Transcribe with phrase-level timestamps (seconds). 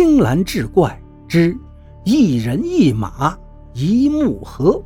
[0.00, 1.58] 青蓝志怪之
[2.04, 3.36] 一人一马
[3.74, 4.80] 一木盒。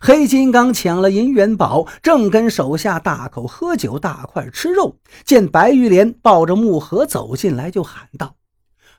[0.00, 8.34] 黑金刚抢了银元宝，正跟手下大口喝酒、大块吃肉，见白玉莲抱着木盒走进来，就喊道：“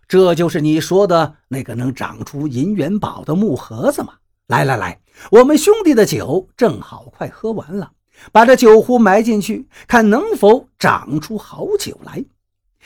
[0.07, 4.13] 这就是你说的那个能长出银元宝的木盒子吗？
[4.47, 7.91] 来来来，我们兄弟的酒正好快喝完了，
[8.31, 12.23] 把这酒壶埋进去，看能否长出好酒来。”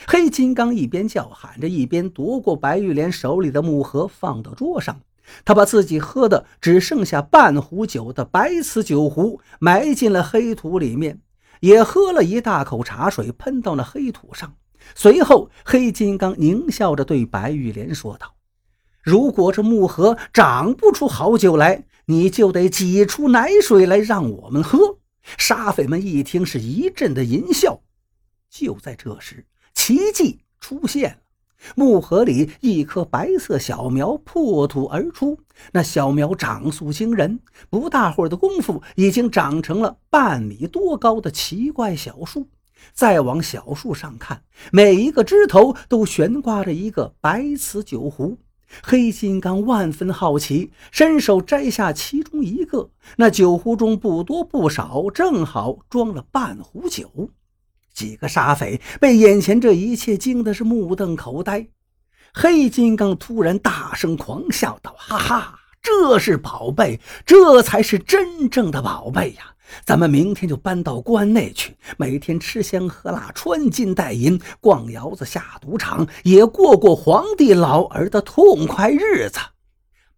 [0.06, 5.00] 黑金刚一边叫喊着，一边夺过白玉莲手里的木盒，放到桌上。
[5.44, 11.20] 他把自己喝的只剩下半壶酒的白瓷酒壶埋进了黑土里面，
[11.60, 14.54] 也喝了一大口茶水，喷到了黑土上。
[14.96, 18.34] 随后，黑金刚狞笑着对白玉莲说道
[19.00, 24.98] ：“如果这木盒长不出好酒来，你就得挤出奶水来让我们喝。”
[25.38, 27.80] 沙匪们一听，是一阵的淫笑。
[28.50, 31.16] 就在这时，奇迹出现了。
[31.76, 35.38] 木盒里一棵白色小苗破土而出，
[35.72, 37.38] 那小苗长速惊人，
[37.70, 42.48] 不大会儿的功夫，已经长成了半米多高的奇怪小树。
[42.92, 44.42] 再往小树上看，
[44.72, 48.38] 每一个枝头都悬挂着一个白瓷酒壶。
[48.82, 57.30] 黑金刚万分好奇，伸手摘下其中一个，那酒壶中不多不少，正好装了半壶酒。
[57.92, 61.68] 几个沙匪被眼前这一切惊的是目瞪口呆。
[62.32, 69.54] 黑金刚突然大声狂笑道：“哈哈，这是宝贝，这才是真正的宝贝呀！
[69.84, 79.38] 咱们明天就搬到关内去，每天吃香喝辣，穿金戴银，逛窑子，下赌场，也过过皇帝老儿的痛快日子。”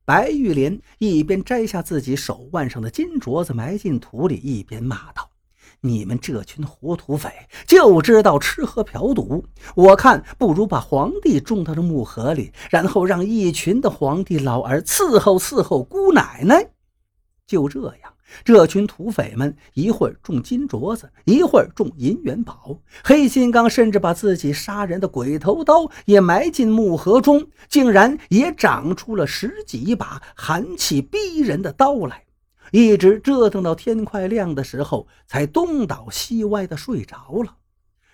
[0.05, 5.31] 白玉莲一边摘下自己手腕上的金镯子埋进土里，一边骂道。
[5.81, 7.31] 你们这群活土匪
[7.67, 16.71] 就知道吃喝嫖赌，我看不如把皇帝种到这木盒里，然后让一群的皇帝老儿伺候伺候姑奶奶。
[17.47, 18.04] 就这样，
[18.43, 22.79] 这群土匪们一会儿种金镯子，一会儿种银元宝。
[23.05, 32.25] 黑金刚甚至把自己杀人的鬼头刀也埋进木盒中，竟然也长出了十几把寒气逼人的刀来。
[32.73, 37.57] 一直折腾到天快亮的时候，才东倒西歪的睡着了。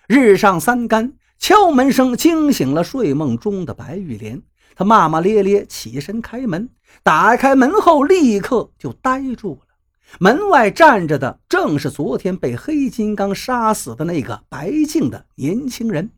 [0.07, 4.41] 日上三竿，敲门声惊醒了睡梦中的白玉莲。
[4.75, 6.69] 她骂骂咧咧起身开门，
[7.01, 9.70] 打开门后立刻就呆住了。
[10.19, 16.11] 门外站着的正是昨天被黑金刚杀死的那个白净的年轻人。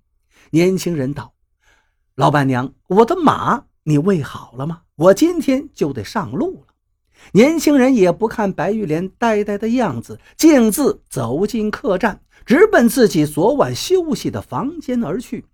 [0.51, 1.33] 年轻人道
[2.15, 4.81] ：“老板娘，我的马你喂好了吗？
[4.95, 6.73] 我今天就得上路了。”
[7.31, 15.45] 年轻人也不看白玉莲呆呆的样子，径自走进客栈，直奔自己昨晚休息的房间而去。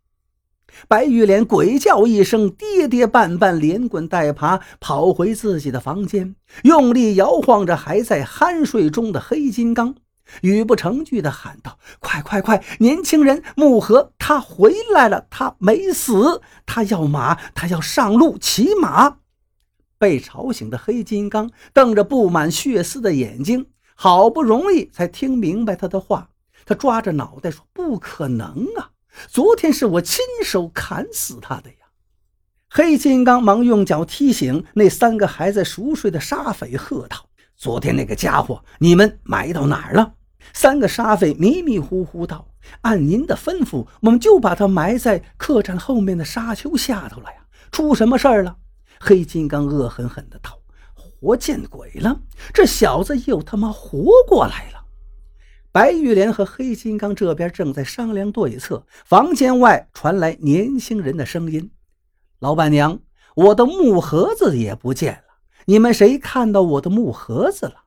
[0.87, 9.95] 白玉莲鬼叫一声，跌跌绊绊，连滚带爬跑回自己的房间，用力摇晃着还在酣睡中的黑金刚，
[10.41, 12.63] 语不成句地喊道：“快快快！
[12.79, 19.17] 年轻人，木盒他回来了，他没死，他要马，他要上路骑马。”
[19.97, 23.65] 被吵醒的黑金刚瞪着布满血丝的眼睛，
[23.95, 26.29] 好不容易才听明白他的话。
[26.65, 28.91] 他抓着脑袋说：“不可能啊！
[29.27, 31.75] 昨天是我亲手砍死他的呀！”
[32.71, 37.25] 黑金刚忙用脚踢醒那三个还在熟睡的沙匪，喝道
[37.57, 40.13] ：“昨天那个家伙，你们埋到哪儿了？”
[40.53, 42.47] 三个沙匪迷迷糊糊道
[42.81, 47.45] ：“按您的吩咐，我们就把他埋在客栈后面的沙丘下头了呀！
[47.71, 48.55] 出什么事儿了？”
[48.99, 50.59] 黑金刚恶狠狠地道
[50.93, 52.21] ：“活见鬼了！
[52.53, 54.78] 这小子又他妈活过来了！”
[55.71, 61.69] 白玉莲和黑金刚这边正在商量对策，房间外传来年轻人的声音
[62.39, 62.99] ：“老板娘，
[63.35, 65.35] 我的木盒子也不见了，
[65.65, 67.83] 你们谁看到我的木盒子了？”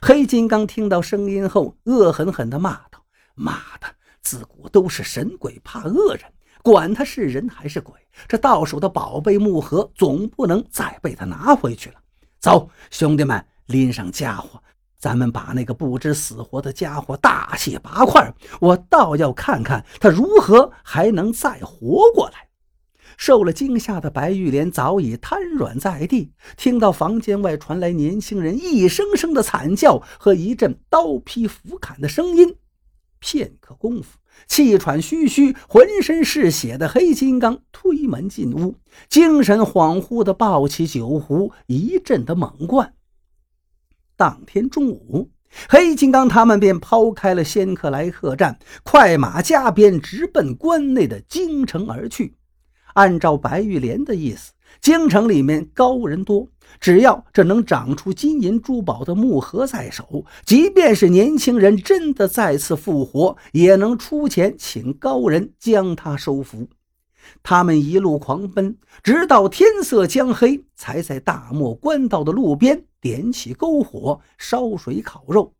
[0.00, 3.04] 黑金刚听到声音后，恶狠狠地骂道
[3.36, 3.86] ：“妈的，
[4.22, 6.22] 自古都是神鬼怕恶人。”
[6.60, 7.94] 管他是人还是鬼，
[8.26, 11.96] 这到手的宝贝木盒总不能再被他拿回去了。
[12.40, 14.60] 走，兄弟们，拎上家伙，
[14.98, 18.34] 咱们把那个不知死活的家伙大卸八块。
[18.60, 22.48] 我倒要看看他如何还能再活过来。
[23.16, 32.56] 受了惊吓的白玉莲早已瘫软在地，听到房间外传来年轻人一声声的惨叫和一阵刀劈斧砍的声音，
[33.18, 34.18] 片刻功夫。
[34.46, 38.76] 气喘吁吁、浑身是血的黑金刚推门进屋，
[39.08, 42.94] 精神恍惚地抱起酒壶，一阵的猛灌。
[44.18, 45.30] 当天中午，
[45.68, 52.34] 黑金刚他们便抛开了仙客来客栈，快马加鞭直奔关内的京城而去。
[52.94, 54.50] 按照白玉莲的意思，
[54.80, 56.48] 京城里面高人多，
[56.80, 66.68] 只要这能长出金银珠宝的木盒在手，即便是年轻人真的再次复活，也能出钱请高人将他收服。
[67.42, 75.54] 他们一路狂奔，直到天色将黑，才在大漠官道的路边点起篝火，烧水烤肉。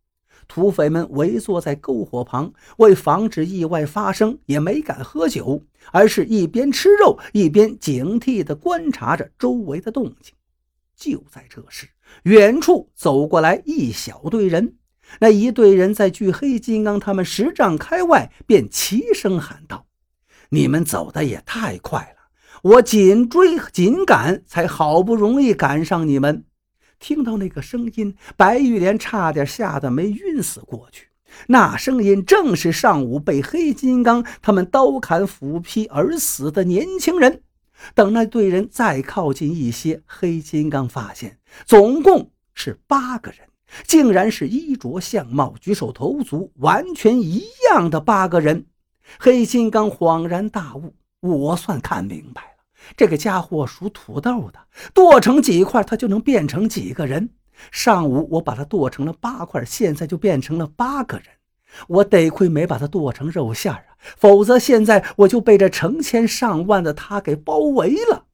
[0.46, 5.62] 土匪们围坐在篝火旁，为防止意外发生，也没敢喝酒，
[5.92, 10.34] 而是一边吃肉，一边警惕地观察着周围的动静。
[10.96, 11.88] 就在这时，
[12.22, 14.76] 远处走过来一小队人，
[15.20, 19.87] 那一队人在距黑金刚他们十丈开外，便齐声喊道。
[20.50, 22.28] 你们走的也太快了，
[22.62, 26.44] 我紧追紧赶，才好不容易赶上你们。
[26.98, 31.08] 听到那个声音，白玉莲差点吓得没晕死过去。
[31.48, 37.42] 那声音正是上午被黑金刚他们刀砍斧劈而死的年轻人。
[37.94, 43.40] 等那队人再靠近一些，黑金刚发现总共是八个人，
[43.86, 48.66] 竟然是衣着、相貌、举手投足完全一样的八个人。
[49.18, 52.64] 黑金刚恍然大悟，我算看明白了，
[52.96, 54.58] 这个家伙属土豆的，
[54.92, 57.30] 剁成几块，他就能变成几个人。
[57.70, 61.26] 上午我把它剁成了八块，现在就变成了八个人。
[61.88, 63.84] 我得亏没把它剁成肉馅啊，
[64.16, 68.24] 否则现在我就被这成千上万的他给包围了。